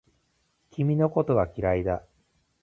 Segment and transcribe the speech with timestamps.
[0.71, 2.01] 君のことが嫌いだ